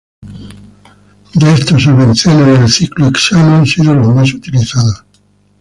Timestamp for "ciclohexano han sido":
2.67-3.93